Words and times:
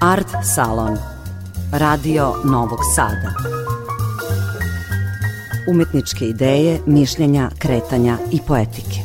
Art 0.00 0.28
Salon 0.54 0.98
Radio 1.72 2.34
Novog 2.44 2.78
Sada 2.94 3.34
Umetničke 5.70 6.24
ideje, 6.24 6.80
mišljenja, 6.86 7.50
kretanja 7.58 8.18
i 8.32 8.40
poetike 8.46 9.00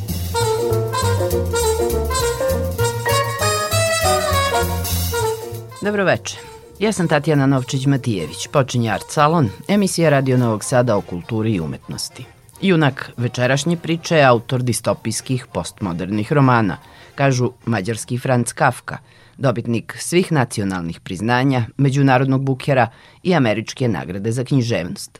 Dobroveče. 5.81 6.37
Ja 6.79 6.91
sam 6.91 7.07
Tatjana 7.07 7.45
Novčić-Matijević. 7.45 8.47
Počinje 8.51 8.91
Art 8.91 9.05
Salon, 9.09 9.49
emisija 9.67 10.09
Radio 10.09 10.37
Novog 10.37 10.63
Sada 10.63 10.97
o 10.97 11.01
kulturi 11.01 11.53
i 11.53 11.59
umetnosti. 11.59 12.25
Junak 12.61 13.11
večerašnje 13.17 13.77
priče 13.77 14.15
je 14.15 14.23
autor 14.23 14.61
distopijskih 14.61 15.45
postmodernih 15.53 16.33
romana, 16.33 16.77
kažu 17.15 17.51
mađarski 17.65 18.17
Franz 18.17 18.53
Kafka, 18.53 18.97
dobitnik 19.37 19.95
svih 19.99 20.31
nacionalnih 20.31 20.99
priznanja, 20.99 21.65
međunarodnog 21.77 22.43
bukera 22.43 22.87
i 23.23 23.35
američke 23.35 23.87
nagrade 23.87 24.31
za 24.31 24.43
književnost. 24.43 25.19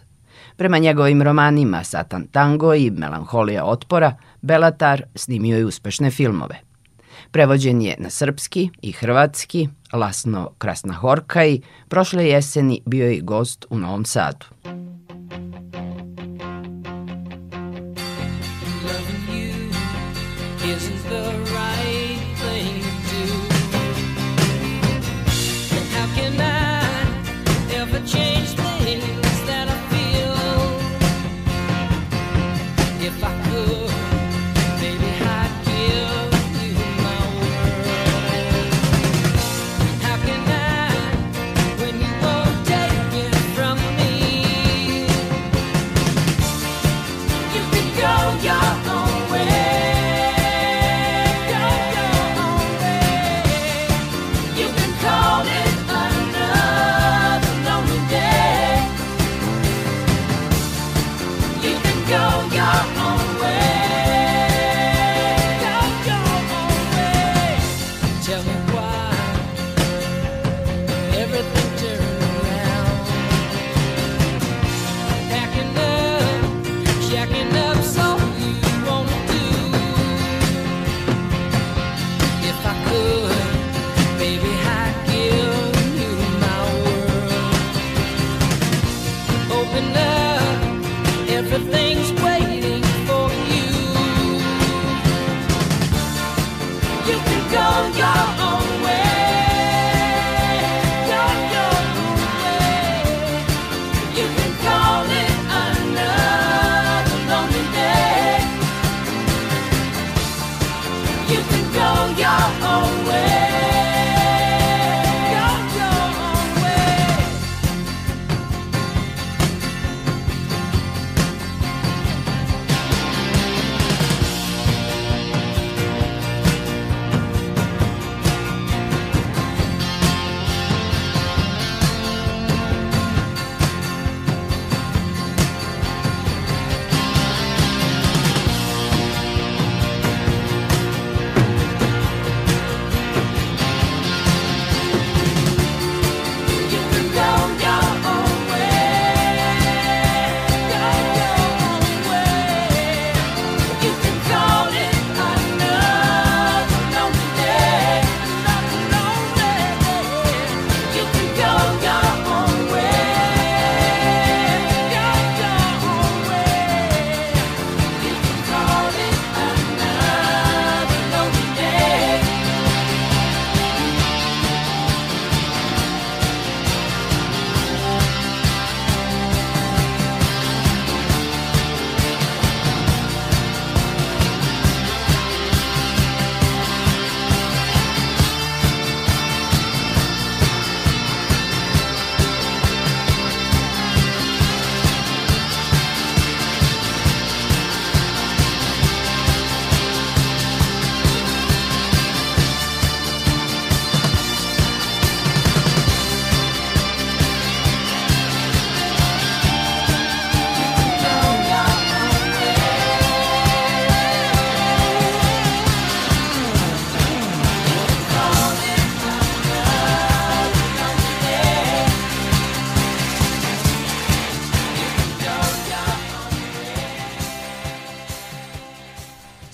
Prema 0.56 0.78
njegovim 0.78 1.22
romanima 1.22 1.84
Satan 1.84 2.28
Tango 2.28 2.74
i 2.74 2.92
Melanholija 2.92 3.66
otpora, 3.66 4.16
Belatar 4.42 5.04
snimio 5.16 5.58
je 5.58 5.66
uspešne 5.66 6.12
filmove. 6.12 6.56
Prevođen 7.32 7.82
je 7.82 7.96
na 8.00 8.10
srpski 8.10 8.70
i 8.82 8.92
hrvatski, 8.92 9.68
Lasno 9.94 10.52
Krasna 10.58 10.94
Horka 10.94 11.46
i 11.46 11.62
prošle 11.88 12.28
jeseni 12.28 12.82
bio 12.86 13.10
je 13.10 13.22
gost 13.22 13.66
u 13.70 13.78
Novom 13.78 14.06
Sadu. 14.06 14.46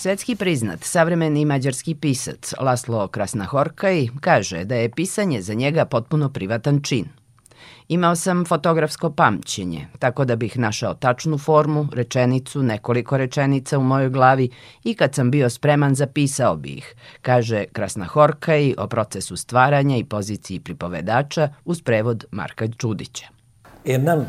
Svetski 0.04 0.36
priznat, 0.36 0.84
savremeni 0.84 1.46
mađarski 1.46 1.96
pisac 1.96 2.54
Laslo 2.60 3.08
Krasnahorkaj 3.08 4.08
kaže 4.20 4.66
da 4.66 4.76
je 4.76 4.92
pisanje 4.92 5.42
za 5.42 5.54
njega 5.54 5.86
potpuno 5.86 6.30
privatan 6.30 6.82
čin. 6.82 7.06
Imao 7.88 8.16
sam 8.16 8.46
fotografsko 8.46 9.10
pamćenje, 9.10 9.88
tako 10.00 10.26
da 10.26 10.36
bih 10.36 10.60
našao 10.60 10.94
tačnu 10.94 11.38
formu, 11.38 11.88
rečenicu, 11.94 12.64
nekoliko 12.64 13.18
rečenica 13.18 13.78
u 13.78 13.84
mojoj 13.84 14.10
glavi 14.10 14.50
i 14.84 14.94
kad 14.94 15.16
sam 15.16 15.32
bio 15.32 15.50
spreman 15.50 15.96
zapisao 15.96 16.56
bi 16.56 16.70
ih, 16.70 16.96
kaže 17.22 17.66
Krasnahorkaj 17.66 18.74
o 18.78 18.88
procesu 18.88 19.38
stvaranja 19.38 19.98
i 19.98 20.04
poziciji 20.04 20.60
pripovedača 20.60 21.50
uz 21.66 21.82
prevod 21.82 22.26
Marka 22.32 22.68
Čudića. 22.78 23.26
Én 23.86 24.02
nem 24.02 24.26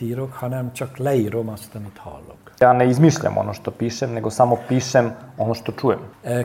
írok, 0.00 0.30
hanem 0.32 0.72
csak 0.72 0.98
leírom 0.98 1.48
azt. 1.48 1.76
Ja 2.62 2.72
ne 2.72 2.88
izmišljam 2.90 3.38
ono 3.38 3.54
što 3.54 3.70
pišem, 3.70 4.12
nego 4.12 4.30
samo 4.30 4.56
pišem 4.68 5.10
ono 5.38 5.54
što 5.54 5.72
čujem. 5.72 5.98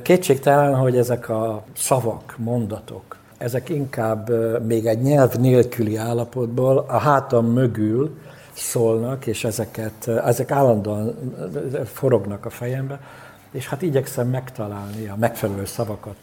Kétségtelen, 0.03 0.75
hogy 0.75 0.97
ezek 0.97 1.29
a 1.29 1.61
szavak, 1.75 2.35
mondatok 2.37 3.17
ezek 3.37 3.69
inkább 3.69 4.29
még 4.67 4.85
egy 4.85 5.01
nyelv 5.01 5.33
nélküli 5.33 5.95
állapotból 5.95 6.85
a 6.87 6.97
hátam 6.97 7.45
mögül 7.45 8.17
szólnak, 8.53 9.25
és 9.25 9.43
ezeket, 9.43 10.07
ezek 10.07 10.51
állandóan 10.51 11.15
forognak 11.85 12.45
a 12.45 12.49
fejembe, 12.49 12.99
és 13.51 13.67
hát 13.67 13.81
igyekszem 13.81 14.27
megtalálni 14.27 15.07
a 15.07 15.15
megfelelő 15.19 15.65
szavakat. 15.65 16.15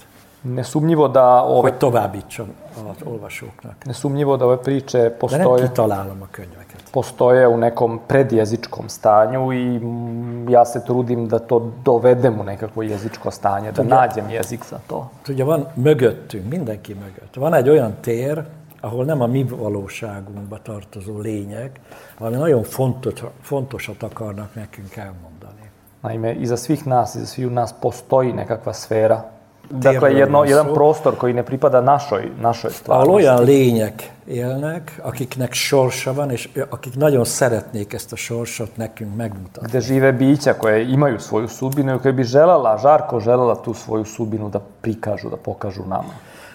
Nesumnjivo 0.54 1.08
da 1.08 1.46
ove, 1.46 1.68
hogy 1.68 1.78
továbbítsam 1.78 2.46
az 2.74 3.06
olvasóknak. 3.06 3.84
Nesumnjivo 3.84 4.36
da 4.36 4.44
ove 4.44 4.56
priče 4.56 4.98
De 4.98 5.10
postoje, 5.10 5.44
nem 5.44 5.68
kitalálom 5.68 6.22
a 6.22 6.26
könyveket. 6.30 6.63
Postoje 6.94 7.48
u 7.48 7.56
nekom 7.56 8.00
predjezičkom 8.06 8.88
stanju 8.88 9.52
i 9.52 9.78
mm, 9.78 10.48
ja 10.48 10.64
se 10.64 10.84
trudim 10.84 11.28
da 11.28 11.38
to 11.38 11.72
dovedem 11.84 12.40
u 12.40 12.44
nekakvo 12.44 12.82
jezičko 12.82 13.30
stanje, 13.30 13.72
da 13.72 13.82
Tudja- 13.82 14.30
jezik 14.30 14.64
za 14.70 14.78
to. 14.86 15.10
Ugye 15.28 15.44
van 15.44 15.64
mögöttünk, 15.76 16.48
mindenki 16.50 16.94
mögött, 16.94 17.34
van 17.36 17.54
egy 17.54 17.68
olyan 17.68 17.94
tér, 18.00 18.44
ahol 18.80 19.04
nem 19.04 19.20
a 19.20 19.26
mi 19.26 19.44
valóságunkba 19.44 20.58
tartozó 20.62 21.18
lények, 21.18 21.80
hanem 22.18 22.40
nagyon 22.40 22.62
fontos, 22.62 23.22
fontosat 23.40 24.02
akarnak 24.02 24.54
nekünk 24.54 24.96
elmondani. 24.96 25.70
Naime, 26.00 26.32
iza 26.32 26.56
svih 26.56 26.84
nas, 26.84 27.14
iza 27.14 27.26
svih 27.26 27.50
nas 27.50 27.74
postoji 27.80 28.32
nekakva 28.32 28.72
sfera. 28.72 29.30
Dakle, 29.70 30.14
jedno, 30.14 30.44
jedan 30.44 30.66
prostor 30.74 31.16
koji 31.16 31.34
ne 31.34 31.42
pripada 31.42 31.80
našoj, 31.80 32.30
našoj 32.40 32.70
stvarnosti. 32.70 33.14
olyan 33.14 33.44
lények 33.44 34.02
élnek, 34.26 35.00
akiknek 35.02 35.54
sorsa 35.54 36.12
van, 36.12 36.30
és 36.30 36.48
akik 36.68 36.94
nagyon 36.94 37.24
szeretnék 37.24 37.92
ezt 37.92 38.12
a 38.12 38.16
sorsot 38.16 38.76
nekünk 38.76 39.16
megmutatni. 39.16 39.68
Gde 39.68 39.80
žive 39.80 40.12
bića 40.12 40.54
koje 40.54 40.92
imaju 40.92 41.18
svoju 41.18 41.48
sudbinu 41.48 41.94
i 41.94 41.98
koje 41.98 42.12
bi 42.12 42.24
želela, 42.24 42.78
žarko 42.78 43.20
želela 43.20 43.54
tu 43.54 43.74
svoju 43.74 44.04
sudbinu 44.04 44.48
da 44.48 44.60
prikažu, 44.80 45.28
da 45.28 45.36
pokažu 45.36 45.82
nama. 45.82 46.14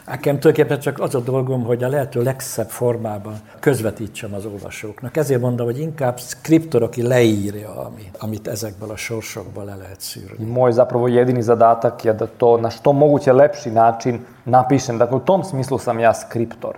Nekem 0.10 0.40
tulajdonképpen 0.40 0.80
csak 0.80 1.00
az 1.00 1.16
a 1.16 1.20
dolgom, 1.20 1.64
hogy 1.64 1.84
a 1.84 1.88
lehető 1.88 2.22
legszebb 2.22 2.70
formában 2.70 3.40
közvetítsem 3.60 4.34
az 4.34 4.46
olvasóknak. 4.46 5.18
Ezért 5.18 5.42
mondom, 5.42 5.66
hogy 5.66 5.80
inkább 5.80 6.20
skriptor, 6.20 6.84
aki 6.84 7.02
leírja, 7.02 7.86
ami, 7.86 8.12
amit 8.20 8.48
ezekből 8.48 8.90
a 8.90 8.96
sorsokból 8.96 9.66
le 9.66 9.76
lehet 9.76 10.02
szűrni. 10.02 10.46
moj 10.46 10.72
zapravo 10.72 11.08
jedini 11.08 11.42
zadatak 11.42 12.04
je 12.04 12.14
da 12.14 12.28
to 12.38 12.58
na 12.58 12.70
što 12.70 12.94
moguće 12.94 13.34
lepši 13.34 13.70
način 13.70 14.26
napišem. 14.44 14.98
Dakle, 14.98 15.18
u 15.18 15.20
tom 15.20 15.44
smislu 15.44 15.78
sam 15.78 16.00
ja 16.00 16.14
skriptor. 16.14 16.78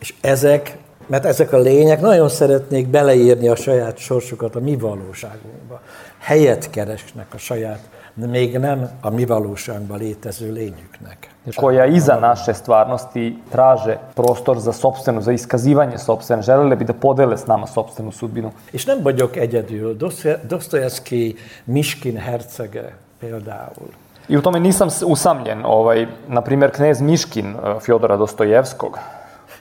És 0.00 0.14
ezek, 0.20 0.78
mert 1.12 1.24
ezek 1.24 1.52
a 1.52 1.58
lények 1.58 2.00
nagyon 2.00 2.28
szeretnék 2.28 2.88
beleírni 2.88 3.48
a 3.48 3.56
saját 3.56 3.98
sorsukat 3.98 4.56
a 4.56 4.60
mi 4.60 4.76
valóságunkba. 4.76 5.80
Helyet 6.18 6.70
keresnek 6.70 7.26
a 7.34 7.38
saját, 7.38 7.80
még 8.14 8.58
nem 8.58 8.90
a 9.00 9.10
mi 9.10 9.24
valóságunkban 9.24 9.98
létező 9.98 10.52
lényüknek. 10.52 11.30
koja 11.54 11.84
iza 11.84 12.18
naše 12.18 12.52
stvarnosti 12.52 13.42
traže 13.50 13.98
prostor 14.14 14.58
za 14.58 14.72
sopstvenu, 14.72 15.20
za 15.20 15.32
iskazivanje 15.32 15.96
sopstvene. 15.98 16.42
Želele 16.42 16.76
bi 16.76 16.84
da 16.84 16.92
podele 16.92 17.36
s 17.36 17.44
nama 17.44 17.66
sopstvenu 17.66 18.10
sudbinu. 18.10 18.52
És 18.70 18.84
nem 18.84 19.02
vagyok 19.02 19.36
egyedül. 19.36 19.96
Dostoje- 19.96 20.40
Dostoyevsky 20.48 21.34
Miskin 21.64 22.16
hercege 22.16 22.96
például. 23.18 23.90
I 24.26 24.36
u 24.36 24.40
tome 24.40 24.58
nisam 24.58 24.88
usamljen. 25.04 25.64
Ovaj, 25.64 26.06
na 26.28 26.40
primjer, 26.40 26.70
knez 26.70 27.00
Miškin 27.00 27.46
eh, 27.46 27.80
Fjodora 27.80 28.16
Dostojevskog. 28.16 28.98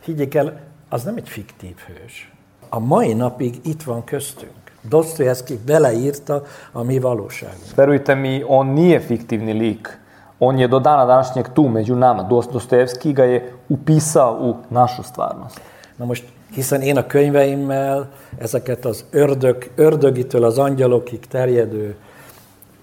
Higgyék 0.04 0.36
el, 0.36 0.54
az 0.94 1.04
nem 1.04 1.16
egy 1.16 1.30
fiktív 1.30 1.76
hős. 1.88 2.32
A 2.70 2.80
mai 2.80 3.14
napig 3.14 3.60
itt 3.64 3.84
van 3.84 4.04
köztünk. 4.04 4.52
Dostoyevsky 4.82 5.58
beleírta 5.66 6.44
a 6.72 6.84
mi 6.84 7.00
valóságunkba. 7.00 7.76
Verujte 7.76 8.14
mi, 8.14 8.44
on 8.48 8.68
nije 8.68 9.00
fiktivni 9.00 9.52
lik. 9.52 10.00
On 10.38 10.58
je 10.58 10.68
do 10.68 10.80
dana 10.80 11.06
današnjeg 11.06 11.54
tu 11.54 11.68
među 11.68 11.96
nama. 11.96 12.24
Dost- 12.24 12.52
Dostojevski 12.52 13.14
ga 13.14 13.24
je 13.24 13.54
upisao 13.68 14.38
u 14.42 14.56
našu 14.68 15.04
stvarnost. 15.04 15.62
Na 15.96 16.06
most, 16.06 16.24
hiszen 16.54 16.82
én 16.82 16.98
a 16.98 17.08
könyveimmel 17.08 18.10
ezeket 18.38 18.86
az 18.86 19.06
ördög, 19.12 19.72
ördögitől 19.76 20.44
az 20.44 20.58
angyalokig 20.58 21.28
terjedő 21.28 21.96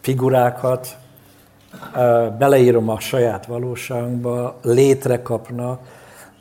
figurákat 0.00 0.96
beleírom 2.38 2.88
a 2.88 3.00
saját 3.00 3.46
valóságunkba, 3.46 4.54
létre 4.62 5.22
kapnak, 5.22 5.80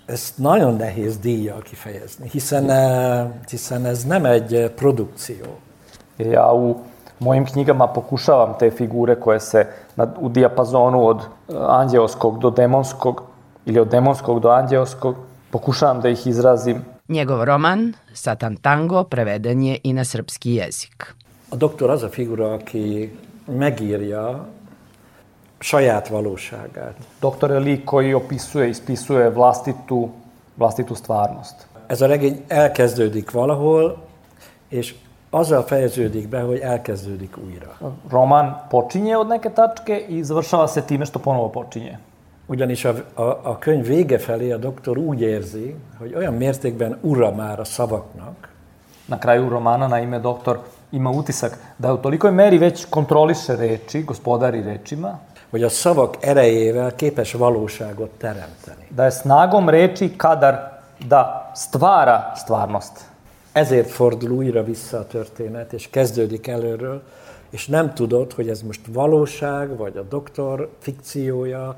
ezt 0.07 0.37
nagyon 0.37 0.75
nehéz 0.75 1.17
díjjal 1.17 1.61
kifejezni, 1.61 2.29
hiszen, 2.29 2.69
ö, 2.69 3.23
hiszen 3.49 3.85
ez 3.85 4.03
nem 4.03 4.25
egy 4.25 4.53
ö, 4.53 4.69
produkció. 4.69 5.45
Ja 6.17 6.53
u 6.53 6.75
mojim 7.17 7.45
knjigama 7.45 7.87
pokušavam 7.87 8.55
te 8.59 8.69
figure 8.71 9.15
koje 9.19 9.39
se 9.39 9.67
na, 9.95 10.07
u 10.19 10.29
dijapazonu 10.29 11.05
od 11.05 11.21
eh, 11.21 11.55
anđeoskog 11.57 12.39
do 12.39 12.49
demonskog 12.49 13.23
ili 13.65 13.79
od 13.79 13.87
demonskog 13.87 14.39
do 14.39 14.49
anđeoskog, 14.49 15.15
pokušavam 15.49 16.01
da 16.01 16.09
ih 16.09 16.27
izrazim 16.27 16.85
Njegov 17.07 17.43
roman 17.43 17.93
Satan 18.13 18.55
Tango 18.55 19.03
preveden 19.03 19.61
je 19.61 19.77
i 19.83 19.93
na 19.93 20.03
srpski 20.03 20.53
jezik. 20.53 21.15
A 21.51 21.55
doktor 21.55 21.91
az 21.91 22.03
a 22.03 22.09
figura, 22.09 22.53
aki 22.53 23.09
megírja 23.47 24.39
saját 25.59 26.07
valóságát. 26.07 26.95
Doktor 27.19 27.51
je 27.51 27.59
lik 27.59 27.83
koji 27.83 28.13
opisuje, 28.13 28.69
ispisuje 28.69 29.29
vlastitu, 29.29 30.09
vlastitu 30.55 30.95
stvarnost. 30.95 31.67
Ez 31.87 32.01
a 32.01 32.05
regény 32.05 32.43
elkezdődik 32.47 33.31
valahol, 33.31 33.97
és 34.67 34.95
azzal 35.29 35.61
fejeződik 35.61 36.27
be, 36.27 36.39
hogy 36.39 36.59
elkezdődik 36.59 37.37
újra. 37.45 37.77
Roman 38.09 38.61
počinje 38.69 39.17
od 39.17 39.27
neke 39.27 39.49
tačke 39.49 39.97
i 39.97 40.23
završava 40.23 40.67
se 40.67 40.81
time 40.81 41.05
što 41.05 41.19
ponovo 41.19 41.49
počinje. 41.49 41.99
Ugyanis 42.45 42.85
a, 42.85 42.93
a, 43.13 43.23
a 43.43 43.57
könyv 43.59 43.85
vége 43.85 44.17
felé 44.17 44.51
a 44.51 44.57
doktor 44.57 44.97
úgy 44.97 45.21
érzi, 45.21 45.75
hogy 45.97 46.15
olyan 46.15 46.33
mértékben 46.33 46.97
ura 47.01 47.31
már 47.31 47.59
a 47.59 47.63
szavaknak, 47.63 48.49
Na 49.07 49.17
kraju 49.17 49.49
romana, 49.49 49.87
naime, 49.87 50.19
doktor 50.19 50.59
ima 50.91 51.11
utisak 51.11 51.57
da 51.77 51.93
u 51.93 51.97
tolikoj 51.97 52.31
meri 52.31 52.57
već 52.57 52.85
kontroliše 52.89 53.55
reči, 53.55 54.03
gospodari 54.03 54.61
rečima, 54.61 55.19
hogy 55.49 55.63
a 55.63 55.69
szavak 55.69 56.17
erejével 56.19 56.95
képes 56.95 57.33
valóságot 57.33 58.09
teremteni. 58.09 58.87
da 58.95 59.03
je 59.03 59.09
snagom 59.09 59.69
reči 59.69 60.15
kadar 60.15 60.79
da 61.07 61.51
stvara 61.55 62.31
stvarnost. 62.35 63.09
Ezért 63.51 63.89
fordul 63.89 64.31
újra 64.31 64.63
vissza 64.63 64.97
a 64.97 65.07
történet, 65.07 65.73
és 65.73 65.89
kezdődik 65.89 66.47
előről, 66.47 67.01
és 67.49 67.67
nem 67.67 67.93
tudod, 67.93 68.33
hogy 68.33 68.49
ez 68.49 68.61
most 68.61 68.81
valóság, 68.87 69.77
vagy 69.77 69.97
a 69.97 70.01
doktor 70.01 70.69
fikciója, 70.79 71.77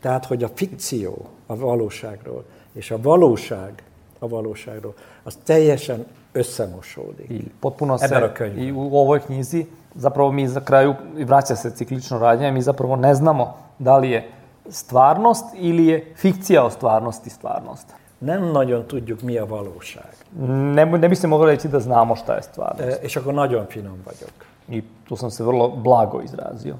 tehát, 0.00 0.24
hogy 0.24 0.42
a 0.42 0.48
fikció 0.54 1.26
a 1.46 1.56
valóságról, 1.56 2.44
és 2.72 2.90
a 2.90 3.00
valóság 3.02 3.82
a 4.18 4.28
valóságról, 4.28 4.94
az 5.22 5.38
teljesen 5.44 6.06
összemosódik. 6.32 7.30
I 7.30 7.50
potpuno 7.60 7.96
se, 7.96 8.04
Ebero 8.04 8.32
Köln. 8.32 8.58
i 8.58 8.70
u 8.70 8.96
ovoj 8.96 9.20
knjizi, 9.20 9.68
zapravo 9.94 10.32
mi 10.32 10.48
za 10.48 10.60
kraju, 10.60 10.94
i 11.16 11.24
vraća 11.24 11.56
se 11.56 11.70
ciklično 11.70 12.18
rađanje, 12.18 12.52
mi 12.52 12.62
zapravo 12.62 12.96
ne 12.96 13.14
znamo 13.14 13.54
da 13.78 13.98
li 13.98 14.10
je 14.10 14.30
stvarnost 14.68 15.44
ili 15.54 15.86
je 15.86 16.12
fikcija 16.16 16.64
o 16.64 16.70
stvarnosti 16.70 17.30
stvarnost. 17.30 17.94
Nem 18.20 18.52
nagyon 18.52 18.82
tudjuk, 18.82 19.22
mi 19.22 19.38
a 19.38 19.44
valóság. 19.44 20.14
Ne, 20.74 20.84
ne 20.84 21.08
bi 21.08 21.16
se 21.16 21.26
moglo 21.26 21.46
reći 21.46 21.68
da 21.68 21.80
znamo 21.80 22.16
šta 22.16 22.34
je 22.34 22.42
stvarnost. 22.42 23.02
E, 23.02 23.06
És 23.06 23.16
akkor 23.16 23.34
nagyon 23.34 23.66
finom 23.66 23.98
vagyok. 24.04 24.32
I 24.68 24.82
tu 25.08 25.16
sam 25.16 25.30
se 25.30 25.44
vrlo 25.44 25.68
blago 25.68 26.20
izrazio. 26.22 26.74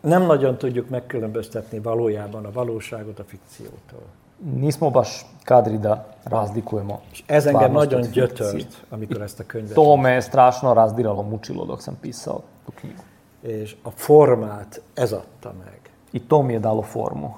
Nem 0.00 0.22
nagyon 0.22 0.56
tudjuk 0.56 0.88
megkülönböztetni 0.88 1.78
valójában 1.78 2.44
a 2.44 2.52
valóságot 2.52 3.18
a 3.18 3.24
fikciótól. 3.24 4.06
Nismo 4.44 4.90
baš 4.90 5.26
kadri 5.44 5.78
da 5.78 6.06
razlikujemo 6.24 7.00
ez 7.26 7.46
engem 7.46 7.72
nagyon 7.72 8.00
gyötört, 8.12 8.84
amikor 8.90 9.22
ezt 9.22 9.40
a 9.40 9.46
könyvet 9.46 9.74
To 9.74 9.96
me 9.96 10.20
strašno 10.20 10.72
razdiralo, 10.72 11.22
mučilo 11.22 11.64
dok 11.64 11.80
sam 11.80 11.96
pisao 12.00 12.42
tu 12.64 12.72
knjigu. 12.74 13.02
És 13.40 13.76
a 13.82 13.90
formát 13.90 14.82
ez 14.94 15.12
adta 15.12 15.54
meg. 15.64 15.80
I 16.10 16.20
to 16.20 16.42
mi 16.42 16.52
je 16.52 16.58
dalo 16.58 16.82
formu. 16.82 17.30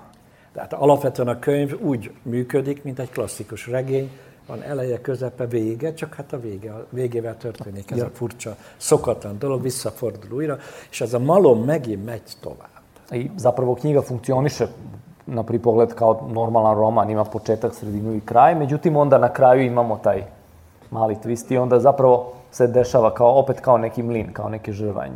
Tehát 0.53 0.73
alapvetően 0.73 1.29
a 1.29 1.39
könyv 1.39 1.81
úgy 1.81 2.13
működik, 2.23 2.83
mint 2.83 2.99
egy 2.99 3.11
klasszikus 3.11 3.67
regény, 3.67 4.11
van 4.47 4.63
eleje, 4.63 5.01
közepe, 5.01 5.47
vége, 5.47 5.95
csak 5.95 6.15
hát 6.15 6.33
a 6.33 6.41
vége, 6.41 6.73
a 6.73 6.87
végével 6.91 7.37
történik 7.37 7.91
ez 7.91 8.01
a 8.01 8.11
furcsa, 8.13 8.57
szokatlan 8.77 9.39
dolog, 9.39 9.63
visszafordul 9.63 10.37
újra, 10.37 10.59
és 10.91 11.01
ez 11.01 11.15
a 11.15 11.19
malom 11.19 11.65
megint 11.65 12.05
megy 12.05 12.23
tovább. 12.41 12.83
I 13.11 13.31
zapravo 13.37 13.75
knjiga 13.75 14.03
funkcioniše 14.03 14.69
na 15.27 15.43
prvi 15.43 15.59
pogled 15.59 15.95
kao 15.95 16.29
normalan 16.29 16.77
roman, 16.77 17.11
ima 17.11 17.25
početak, 17.25 17.75
sredinu 17.75 18.15
i 18.15 18.21
kraj, 18.21 18.55
međutim 18.55 18.97
onda 18.97 19.19
na 19.19 19.29
kraju 19.29 19.63
imamo 19.63 19.97
taj 19.97 20.23
mali 20.91 21.15
twist 21.25 21.53
i 21.53 21.59
onda 21.59 21.81
zapravo 21.81 22.33
se 22.51 22.67
dešava 22.67 23.15
kao, 23.15 23.39
opet 23.39 23.61
kao 23.61 23.79
neki 23.79 24.03
mlin, 24.03 24.33
kao 24.33 24.49
neki 24.49 24.73
žrvanj. 24.73 25.13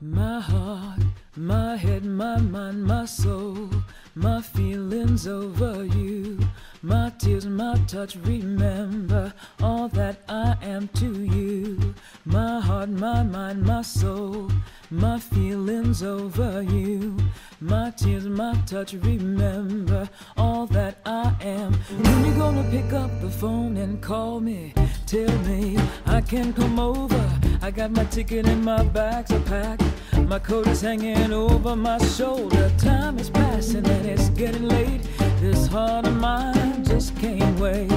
My 0.00 0.40
heart, 0.40 1.02
my 1.36 1.76
head, 1.76 2.04
my 2.04 2.36
mind, 2.40 2.86
my 2.86 3.06
soul, 3.06 3.68
my 4.14 4.42
feelings 4.42 5.26
over 5.26 5.84
you. 5.84 6.38
My 6.82 7.12
tears, 7.18 7.44
my 7.44 7.76
touch, 7.86 8.16
remember 8.16 9.34
all 9.62 9.88
that 9.88 10.22
I 10.30 10.56
am 10.62 10.88
to 10.94 11.24
you. 11.24 11.94
My 12.24 12.58
heart, 12.58 12.88
my 12.88 13.22
mind, 13.22 13.62
my 13.64 13.82
soul, 13.82 14.50
my 14.90 15.18
feelings 15.18 16.02
over 16.02 16.62
you. 16.62 17.18
My 17.60 17.90
tears, 17.90 18.26
my 18.26 18.54
touch, 18.64 18.94
remember 18.94 20.08
all 20.38 20.64
that 20.68 21.00
I 21.04 21.34
am. 21.42 21.74
When 21.74 22.24
you 22.24 22.32
gonna 22.32 22.66
pick 22.70 22.94
up 22.94 23.10
the 23.20 23.28
phone 23.28 23.76
and 23.76 24.00
call 24.00 24.40
me? 24.40 24.72
Tell 25.04 25.38
me 25.40 25.76
I 26.06 26.22
can 26.22 26.54
come 26.54 26.78
over. 26.78 27.30
I 27.60 27.70
got 27.70 27.90
my 27.90 28.04
ticket 28.04 28.46
and 28.46 28.64
my 28.64 28.82
bags 28.84 29.30
are 29.32 29.40
packed. 29.40 29.84
My 30.26 30.38
coat 30.38 30.66
is 30.66 30.80
hanging 30.80 31.30
over 31.30 31.76
my 31.76 31.98
shoulder. 31.98 32.72
Time 32.78 33.18
is 33.18 33.28
passing 33.28 33.86
and 33.86 34.06
it's 34.06 34.30
getting 34.30 34.66
late. 34.66 35.02
This 35.40 35.68
heart 35.68 36.06
of 36.06 36.16
mine 36.20 36.84
just 36.84 37.16
can't 37.16 37.58
wait. 37.58 37.90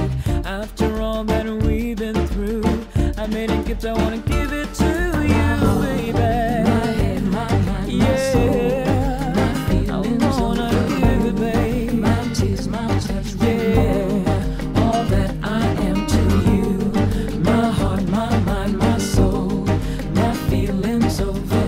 After 0.46 1.02
all 1.02 1.24
that 1.24 1.44
we've 1.46 1.96
been 1.98 2.26
through, 2.28 2.62
I 3.18 3.26
made 3.26 3.50
a 3.50 3.62
gift. 3.64 3.84
I 3.84 3.92
wanna 3.92 4.18
give 4.18 4.52
it 4.52 4.72
to 4.74 4.84
you, 4.84 5.82
baby. 5.82 6.18
Yeah. 6.18 6.64
I 9.86 10.40
wanna 10.40 10.70
give 11.00 11.26
it, 11.26 11.36
babe. 11.36 11.92
Yeah. 13.42 14.82
All 14.82 15.04
that 15.04 15.34
I 15.42 15.66
am 15.88 16.06
to 16.06 16.22
you. 16.50 17.40
My 17.42 17.70
heart, 17.70 18.02
my 18.08 18.38
mind, 18.40 18.78
my 18.78 18.98
soul. 18.98 19.66
My 20.14 20.32
feelings 20.48 21.20
over 21.20 21.63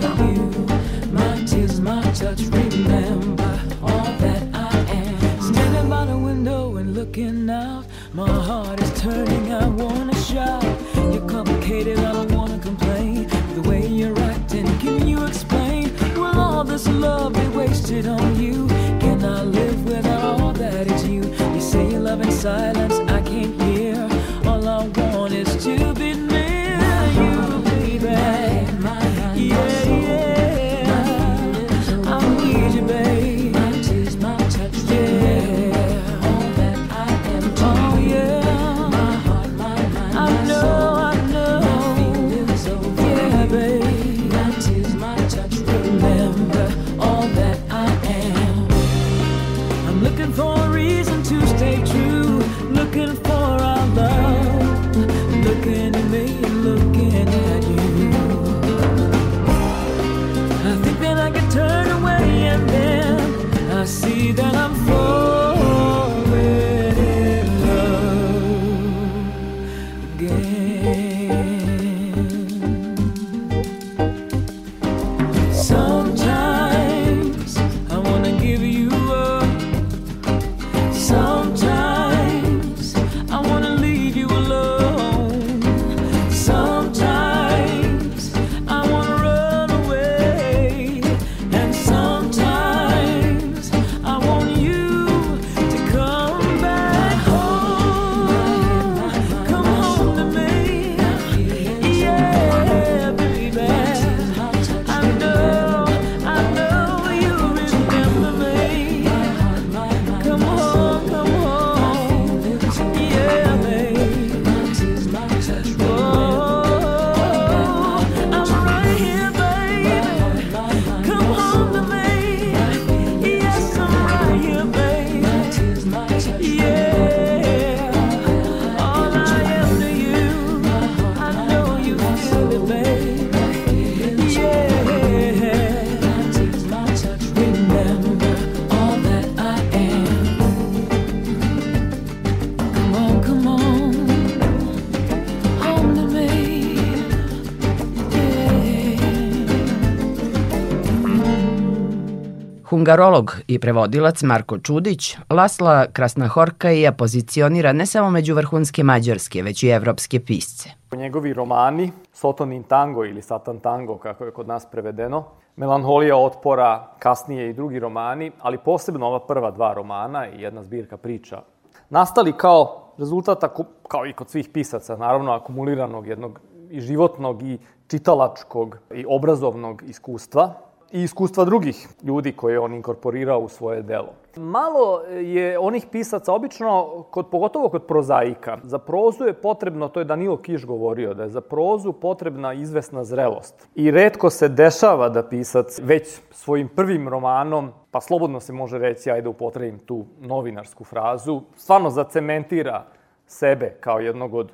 Hungarolog 152.69 153.35
i 153.47 153.59
prevodilac 153.59 154.21
Marko 154.23 154.57
Čudić 154.59 155.17
Lasla 155.29 155.85
Krasnahorkaija 155.93 156.91
pozicionira 156.91 157.73
ne 157.73 157.85
samo 157.85 158.09
među 158.09 158.35
vrhunske 158.35 158.83
mađarske, 158.83 159.41
već 159.41 159.63
i 159.63 159.67
evropske 159.67 160.19
pisce. 160.19 160.69
Njegovi 160.95 161.33
romani, 161.33 161.91
Sotonin 162.13 162.63
tango 162.63 163.05
ili 163.05 163.21
Satan 163.21 163.59
tango, 163.59 163.97
kako 163.97 164.25
je 164.25 164.31
kod 164.31 164.47
nas 164.47 164.65
prevedeno, 164.71 165.23
Melanholija 165.55 166.17
otpora, 166.17 166.87
kasnije 166.99 167.49
i 167.49 167.53
drugi 167.53 167.79
romani, 167.79 168.31
ali 168.39 168.57
posebno 168.57 169.07
ova 169.07 169.19
prva 169.19 169.51
dva 169.51 169.73
romana 169.73 170.27
i 170.27 170.41
jedna 170.41 170.63
zbirka 170.63 170.97
priča, 170.97 171.41
nastali 171.89 172.33
kao 172.33 172.91
rezultat, 172.97 173.43
ako- 173.43 173.65
kao 173.87 174.05
i 174.05 174.13
kod 174.13 174.29
svih 174.29 174.49
pisaca, 174.53 174.97
naravno 174.97 175.31
akumuliranog 175.31 176.07
jednog 176.07 176.39
i 176.69 176.81
životnog 176.81 177.43
i 177.43 177.57
čitalačkog 177.87 178.77
i 178.95 179.05
obrazovnog 179.07 179.83
iskustva 179.87 180.53
i 180.91 181.03
iskustva 181.03 181.45
drugih 181.45 181.87
ljudi 182.03 182.31
koje 182.31 182.53
je 182.53 182.59
on 182.59 182.73
inkorporirao 182.73 183.39
u 183.39 183.47
svoje 183.47 183.81
delo. 183.81 184.13
Malo 184.35 185.01
je 185.09 185.59
onih 185.59 185.85
pisaca, 185.91 186.33
obično, 186.33 187.03
kod, 187.11 187.29
pogotovo 187.29 187.69
kod 187.69 187.85
prozaika, 187.85 188.57
za 188.63 188.77
prozu 188.79 189.23
je 189.23 189.33
potrebno, 189.33 189.87
to 189.87 189.99
je 189.99 190.05
Danilo 190.05 190.37
Kiš 190.37 190.65
govorio, 190.65 191.13
da 191.13 191.23
je 191.23 191.29
za 191.29 191.41
prozu 191.41 191.93
potrebna 191.93 192.53
izvesna 192.53 193.03
zrelost. 193.03 193.67
I 193.75 193.91
redko 193.91 194.29
se 194.29 194.49
dešava 194.49 195.09
da 195.09 195.23
pisac 195.23 195.79
već 195.83 196.19
svojim 196.31 196.67
prvim 196.67 197.09
romanom, 197.09 197.71
pa 197.91 198.01
slobodno 198.01 198.39
se 198.39 198.53
može 198.53 198.77
reći, 198.77 199.11
ajde 199.11 199.29
upotrebim 199.29 199.79
tu 199.79 200.05
novinarsku 200.19 200.83
frazu, 200.83 201.41
stvarno 201.55 201.89
zacementira 201.89 202.85
sebe 203.27 203.77
kao 203.79 203.99
jednog 203.99 204.33
od 204.33 204.51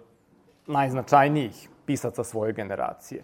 najznačajnijih 0.67 1.69
pisaca 1.85 2.23
svoje 2.23 2.53
generacije. 2.53 3.23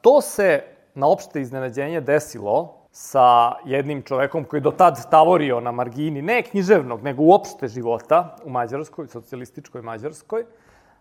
To 0.00 0.20
se 0.20 0.62
na 0.98 1.06
opšte 1.06 1.40
iznenađenje 1.40 2.00
desilo 2.00 2.74
sa 2.90 3.52
jednim 3.64 4.02
čovekom 4.02 4.44
koji 4.44 4.62
do 4.62 4.70
tad 4.70 5.10
tavorio 5.10 5.60
na 5.60 5.72
margini, 5.72 6.22
ne 6.22 6.42
književnog, 6.42 7.02
nego 7.02 7.22
uopšte 7.22 7.68
života 7.68 8.36
u 8.44 8.50
Mađarskoj, 8.50 9.06
socijalističkoj 9.06 9.82
Mađarskoj, 9.82 10.44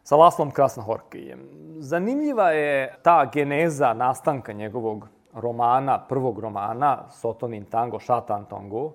sa 0.04 0.16
Laslom 0.16 0.52
Krasnohorkijem. 0.52 1.40
Zanimljiva 1.80 2.52
je 2.52 2.96
ta 3.02 3.26
geneza 3.34 3.94
nastanka 3.94 4.54
njegovog 4.54 5.08
romana, 5.34 6.00
prvog 6.10 6.40
romana, 6.40 7.10
Sotonin 7.10 7.66
tango, 7.66 8.00
Šatan 8.00 8.46
tango, 8.46 8.94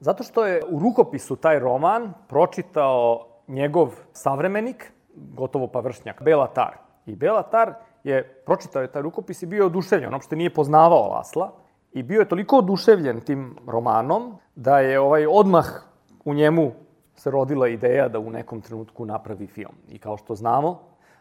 zato 0.00 0.24
što 0.24 0.46
je 0.46 0.62
u 0.68 0.78
rukopisu 0.78 1.36
taj 1.36 1.58
roman 1.58 2.12
pročitao 2.28 3.26
njegov 3.48 3.94
savremenik, 4.12 4.92
gotovo 5.14 5.66
pa 5.66 5.80
vršnjak, 5.80 6.22
Bela 6.22 6.46
Tar. 6.46 6.76
I 7.06 7.16
Bela 7.16 7.42
Tar 7.42 7.74
je 8.10 8.22
pročitao 8.46 8.82
je 8.82 8.92
taj 8.92 9.02
rukopis 9.02 9.42
i 9.42 9.46
bio 9.46 9.62
je 9.62 9.64
oduševljen, 9.64 10.08
on 10.08 10.14
uopšte 10.14 10.36
nije 10.36 10.54
poznavao 10.54 11.08
Lasla 11.08 11.52
i 11.92 12.02
bio 12.02 12.20
je 12.20 12.28
toliko 12.28 12.58
oduševljen 12.58 13.20
tim 13.20 13.56
romanom 13.66 14.36
da 14.54 14.78
je 14.78 15.00
ovaj 15.00 15.26
odmah 15.26 15.66
u 16.24 16.34
njemu 16.34 16.72
se 17.14 17.30
rodila 17.30 17.68
ideja 17.68 18.08
da 18.08 18.18
u 18.18 18.30
nekom 18.30 18.60
trenutku 18.60 19.06
napravi 19.06 19.46
film. 19.46 19.74
I 19.88 19.98
kao 19.98 20.16
što 20.16 20.34
znamo, 20.34 20.78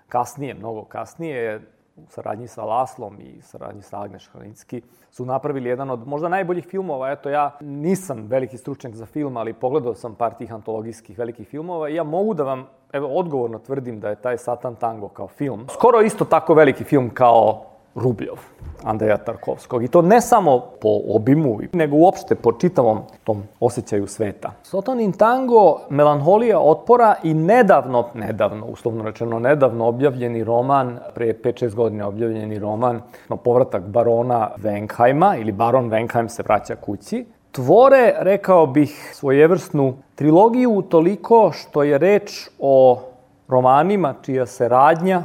kasnije, 0.08 0.54
mnogo 0.54 0.84
kasnije, 0.84 1.62
u 1.96 2.04
saradnji 2.10 2.48
sa 2.48 2.64
Laslom 2.64 3.20
i 3.20 3.42
saradnji 3.42 3.82
sa 3.82 4.02
Agneš 4.02 4.28
Hranicki, 4.28 4.82
su 5.12 5.26
napravili 5.26 5.70
jedan 5.70 5.90
od 5.90 6.08
možda 6.08 6.30
najboljih 6.30 6.66
filmova. 6.66 7.12
Eto, 7.12 7.30
ja 7.30 7.58
nisam 7.62 8.28
veliki 8.28 8.58
stručnjak 8.58 8.96
za 8.96 9.06
film, 9.06 9.38
ali 9.38 9.54
pogledao 9.54 9.94
sam 9.96 10.16
par 10.16 10.34
tih 10.34 10.54
antologijskih 10.54 11.18
velikih 11.18 11.48
filmova 11.48 11.90
i 11.90 11.96
ja 11.96 12.04
mogu 12.04 12.34
da 12.34 12.44
vam, 12.44 12.68
evo, 12.96 13.08
odgovorno 13.08 13.60
tvrdim 13.60 14.00
da 14.00 14.10
je 14.10 14.16
taj 14.16 14.38
Satan 14.38 14.76
Tango 14.76 15.08
kao 15.08 15.28
film 15.28 15.68
skoro 15.74 16.02
isto 16.02 16.26
tako 16.26 16.54
veliki 16.54 16.84
film 16.84 17.10
kao 17.10 17.62
Rubljov, 17.96 18.38
Andreja 18.84 19.18
Tarkovskog. 19.18 19.84
I 19.84 19.88
to 19.88 20.02
ne 20.02 20.22
samo 20.22 20.60
po 20.82 20.90
obimu, 21.10 21.60
nego 21.74 21.96
uopšte 21.96 22.36
po 22.36 22.52
čitavom 22.52 23.00
tom 23.24 23.44
osjećaju 23.60 24.08
sveta. 24.08 24.52
Sotonin 24.64 25.12
tango, 25.12 25.80
melanholija 25.90 26.60
otpora 26.60 27.16
i 27.24 27.34
nedavno, 27.34 28.08
nedavno, 28.14 28.66
uslovno 28.66 29.04
rečeno 29.04 29.40
nedavno 29.40 29.88
objavljeni 29.88 30.44
roman, 30.44 31.00
pre 31.14 31.34
5-6 31.44 31.76
godina 31.76 32.08
objavljeni 32.08 32.60
roman, 32.60 33.02
no, 33.30 33.38
povratak 33.38 33.84
barona 33.84 34.50
Wenkheima, 34.58 35.42
ili 35.42 35.52
baron 35.52 35.90
Wenkheim 35.90 36.28
se 36.28 36.44
vraća 36.44 36.76
kući, 36.76 37.26
tvore, 37.56 38.14
rekao 38.20 38.68
bih, 38.68 39.12
svojevrsnu 39.14 39.98
trilogiju 40.16 40.82
toliko 40.90 41.52
što 41.52 41.84
je 41.84 41.98
reč 41.98 42.50
o 42.60 43.02
romanima 43.48 44.16
čija 44.22 44.46
se 44.46 44.70
radnja 44.70 45.22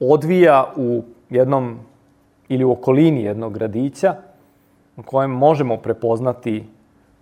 odvija 0.00 0.72
u 0.76 1.02
jednom 1.30 1.78
ili 2.48 2.64
u 2.64 2.72
okolini 2.72 3.22
jednog 3.22 3.52
gradića 3.52 4.14
u 4.96 5.02
kojem 5.02 5.30
možemo 5.30 5.76
prepoznati 5.76 6.64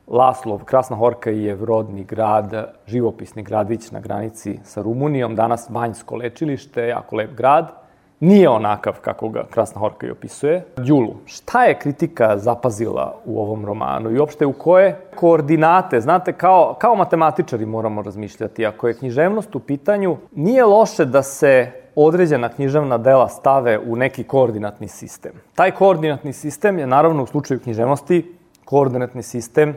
Laslov, 0.06 0.64
Krasna 0.64 0.96
Horka 0.96 1.30
je 1.30 1.56
rodni 1.56 2.04
grad, 2.04 2.74
živopisni 2.86 3.42
gradić 3.42 3.90
na 3.90 4.00
granici 4.00 4.58
sa 4.64 4.82
Rumunijom, 4.82 5.34
danas 5.34 5.66
Banjsko 5.70 6.16
lečilište, 6.16 6.86
jako 6.86 7.16
lep 7.16 7.34
grad. 7.34 7.83
Nije 8.24 8.48
onakav 8.48 8.94
kako 9.00 9.28
ga 9.28 9.44
Krasna 9.50 9.80
Horka 9.80 10.06
i 10.06 10.10
opisuje. 10.10 10.64
Đulu, 10.76 11.14
šta 11.26 11.64
je 11.64 11.78
kritika 11.78 12.38
zapazila 12.38 13.14
u 13.24 13.40
ovom 13.40 13.66
romanu 13.66 14.10
i 14.10 14.18
uopšte 14.18 14.46
u 14.46 14.52
koje 14.52 15.00
koordinate, 15.14 16.00
znate, 16.00 16.32
kao, 16.32 16.76
kao 16.80 16.94
matematičari 16.94 17.66
moramo 17.66 18.02
razmišljati, 18.02 18.66
ako 18.66 18.88
je 18.88 18.94
književnost 18.94 19.54
u 19.54 19.60
pitanju, 19.60 20.16
nije 20.32 20.64
loše 20.64 21.04
da 21.04 21.22
se 21.22 21.70
određena 21.94 22.48
književna 22.48 22.98
dela 22.98 23.28
stave 23.28 23.78
u 23.78 23.96
neki 23.96 24.24
koordinatni 24.24 24.88
sistem. 24.88 25.32
Taj 25.54 25.70
koordinatni 25.70 26.32
sistem 26.32 26.78
je 26.78 26.86
naravno 26.86 27.22
u 27.22 27.26
slučaju 27.26 27.60
književnosti 27.60 28.36
koordinatni 28.64 29.22
sistem 29.22 29.76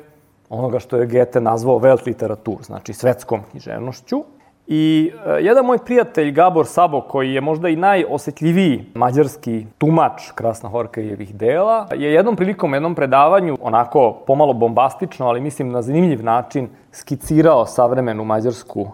onoga 0.50 0.80
što 0.80 0.98
je 0.98 1.08
Goethe 1.08 1.42
nazvao 1.42 1.80
Welt 1.80 2.08
literatur, 2.08 2.64
znači 2.64 2.94
svetskom 2.94 3.42
književnošću. 3.52 4.24
I 4.68 5.12
e, 5.26 5.32
jedan 5.42 5.66
moj 5.66 5.78
prijatelj 5.78 6.32
Gabor 6.32 6.66
Sabo, 6.66 7.02
koji 7.02 7.34
je 7.34 7.42
možda 7.42 7.70
i 7.70 7.76
najosetljiviji 7.76 8.86
mađarski 8.94 9.66
tumač 9.78 10.32
Krasna 10.36 10.70
Horkajevih 10.70 11.36
dela, 11.36 11.88
je 11.96 12.14
jednom 12.14 12.36
prilikom, 12.36 12.74
jednom 12.74 12.96
predavanju, 12.96 13.58
onako 13.62 14.18
pomalo 14.28 14.54
bombastično, 14.54 15.28
ali 15.28 15.42
mislim 15.42 15.70
na 15.72 15.82
zanimljiv 15.82 16.24
način, 16.24 16.70
skicirao 16.92 17.66
savremenu 17.66 18.24
mađarsku 18.24 18.88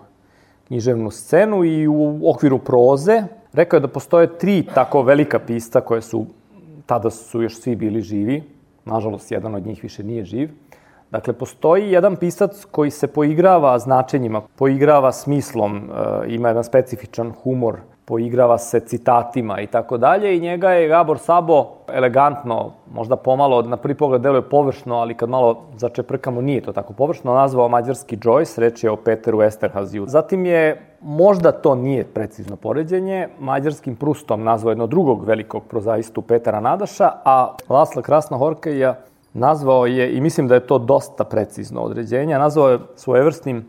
književnu 0.67 1.11
scenu 1.11 1.63
i 1.63 1.87
u 1.87 2.29
okviru 2.29 2.59
proze 2.59 3.23
rekao 3.53 3.77
je 3.77 3.81
da 3.81 3.87
postoje 3.87 4.37
tri 4.37 4.63
tako 4.73 5.01
velika 5.01 5.39
pista 5.39 5.81
koje 5.81 6.01
su, 6.01 6.25
tada 6.85 7.09
su 7.09 7.41
još 7.41 7.59
svi 7.59 7.75
bili 7.75 8.01
živi, 8.01 8.43
nažalost 8.85 9.31
jedan 9.31 9.55
od 9.55 9.65
njih 9.65 9.83
više 9.83 10.03
nije 10.03 10.25
živ. 10.25 10.49
Dakle, 11.13 11.33
postoji 11.33 11.91
jedan 11.91 12.15
pisac 12.15 12.65
koji 12.71 12.91
se 12.91 13.07
poigrava 13.07 13.79
značenjima, 13.79 14.41
poigrava 14.55 15.11
smislom, 15.11 15.77
e, 15.77 16.33
ima 16.33 16.47
jedan 16.47 16.63
specifičan 16.63 17.31
humor 17.43 17.77
poigrava 18.05 18.57
se 18.57 18.79
citatima 18.79 19.59
i 19.61 19.67
tako 19.67 19.97
dalje 19.97 20.37
i 20.37 20.39
njega 20.39 20.71
je 20.71 20.87
Gabor 20.87 21.19
Sabo 21.19 21.67
elegantno, 21.87 22.71
možda 22.93 23.15
pomalo, 23.15 23.61
na 23.61 23.77
prvi 23.77 23.95
pogled 23.95 24.21
deluje 24.21 24.41
površno, 24.41 24.95
ali 24.95 25.13
kad 25.13 25.29
malo 25.29 25.61
začeprkamo 25.77 26.41
nije 26.41 26.61
to 26.61 26.73
tako 26.73 26.93
površno, 26.93 27.33
nazvao 27.33 27.69
mađarski 27.69 28.17
Joyce, 28.17 28.59
reč 28.59 28.83
je 28.83 28.91
o 28.91 28.95
Peteru 28.95 29.41
Esterhaziju. 29.41 30.05
Zatim 30.07 30.45
je, 30.45 30.81
možda 31.01 31.51
to 31.51 31.75
nije 31.75 32.03
precizno 32.03 32.55
poređenje, 32.55 33.27
mađarskim 33.39 33.95
Prustom 33.95 34.43
nazvao 34.43 34.71
jednog 34.71 34.89
drugog 34.89 35.25
velikog 35.25 35.63
prozaistu 35.63 36.21
Petera 36.21 36.59
Nadaša, 36.59 37.11
a 37.25 37.55
Lasla 37.69 38.01
Krasna 38.01 38.37
Horkeja 38.37 38.95
nazvao 39.33 39.85
je, 39.85 40.13
i 40.13 40.21
mislim 40.21 40.47
da 40.47 40.55
je 40.55 40.67
to 40.67 40.79
dosta 40.79 41.23
precizno 41.23 41.81
određenje, 41.81 42.37
nazvao 42.37 42.69
je 42.69 42.79
svojevrsnim 42.95 43.65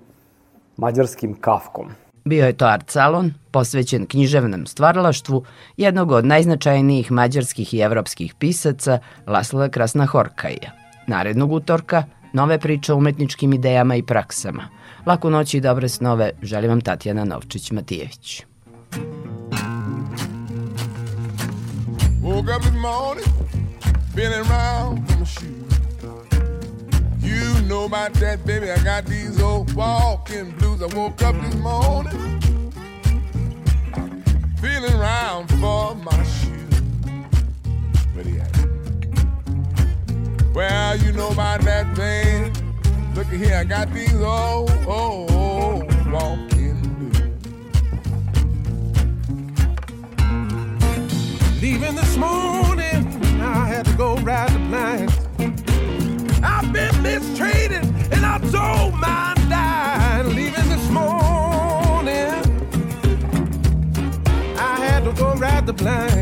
mađarskim 0.76 1.34
kafkom. 1.40 1.90
Bio 2.24 2.46
je 2.46 2.52
to 2.52 2.66
art 2.66 2.90
salon, 2.90 3.32
posvećen 3.50 4.06
književnom 4.06 4.66
stvaralaštvu 4.66 5.44
jednog 5.76 6.10
od 6.10 6.24
najznačajnijih 6.26 7.12
mađarskih 7.12 7.74
i 7.74 7.78
evropskih 7.78 8.34
pisaca 8.34 8.98
Lasla 9.26 9.68
Krasnahorkaja. 9.68 10.70
Narednog 11.06 11.52
utorka 11.52 12.04
nove 12.32 12.58
priče 12.58 12.92
o 12.92 12.96
umetničkim 12.96 13.52
idejama 13.52 13.96
i 13.96 14.02
praksama. 14.02 14.68
Laku 15.06 15.30
noć 15.30 15.54
i 15.54 15.60
dobre 15.60 15.88
snove 15.88 16.30
želim 16.42 16.70
vam 16.70 16.80
Tatjana 16.80 17.24
Novčić-Matijević. 17.24 18.42
Woke 22.22 22.56
up 22.56 22.62
this 22.62 22.72
morning, 22.72 23.26
been 24.14 24.32
around 24.32 25.13
know 27.64 27.84
about 27.84 28.12
that, 28.14 28.44
baby. 28.44 28.70
I 28.70 28.82
got 28.82 29.06
these 29.06 29.40
old 29.40 29.72
walking 29.74 30.50
blues. 30.52 30.82
I 30.82 30.86
woke 30.94 31.22
up 31.22 31.34
this 31.36 31.54
morning 31.56 32.40
feeling 34.60 34.94
around 34.94 35.48
for 35.60 35.94
my 35.94 36.22
shoes. 36.24 36.80
Where 38.12 38.24
they 38.24 38.40
at? 38.40 38.56
Well, 40.54 40.96
you 40.98 41.12
know 41.12 41.30
about 41.30 41.62
that 41.62 41.96
thing. 41.96 42.52
Look 43.14 43.26
at 43.28 43.34
here, 43.34 43.56
I 43.56 43.64
got 43.64 43.92
these 43.92 44.14
old, 44.14 44.70
old, 44.86 45.30
old 45.30 46.10
walking 46.10 46.80
blues. 46.96 47.20
Leaving 51.62 51.94
this 51.94 52.16
morning, 52.16 53.06
I 53.40 53.66
had 53.66 53.84
to 53.86 53.92
go 53.96 54.16
ride 54.16 54.50
the 54.50 54.58
blind. 54.58 55.23
I've 56.64 56.72
been 56.72 57.02
mistreated 57.02 57.84
and 58.10 58.24
I 58.24 58.38
told 58.38 58.94
mine 58.94 59.36
died 59.50 60.24
leaving 60.24 60.68
this 60.70 60.88
morning. 60.88 62.40
I 64.56 64.76
had 64.86 65.04
to 65.04 65.12
go 65.12 65.34
ride 65.34 65.66
the 65.66 65.74
blind. 65.74 66.13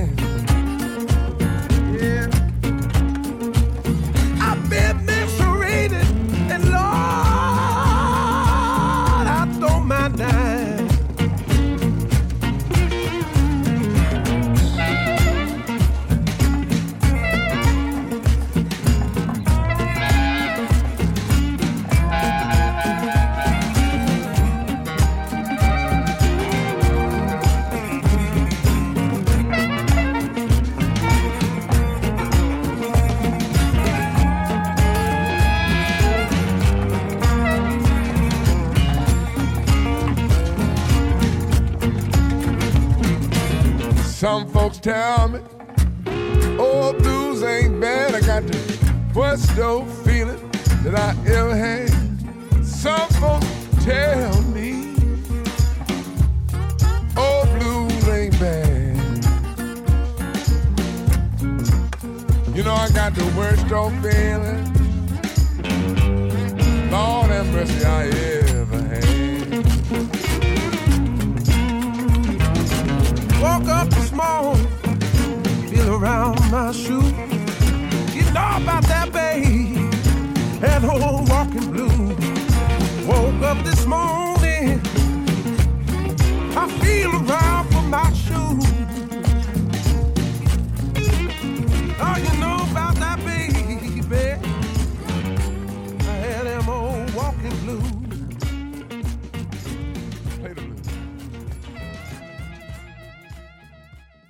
Some 44.23 44.47
folks 44.51 44.79
tell 44.79 45.27
me, 45.27 45.41
oh, 46.57 46.95
blues 46.97 47.43
ain't 47.43 47.81
bad. 47.81 48.15
I 48.15 48.21
got 48.21 48.45
the 48.47 49.13
worst 49.17 49.59
old 49.59 49.91
feeling 50.05 50.39
that 50.85 50.95
I 50.95 51.11
ever 51.29 51.57
had. 51.57 51.91
Some 52.65 53.09
folks 53.19 53.85
tell 53.85 54.41
me, 54.43 54.95
oh, 57.17 57.47
blues 57.59 58.09
ain't 58.09 58.39
bad. 58.39 58.97
You 62.57 62.63
know, 62.63 62.75
I 62.75 62.91
got 62.91 63.17
the 63.17 63.25
worst 63.37 63.73
old 63.73 63.93
feeling. 64.05 64.72
shoes. 76.73 77.12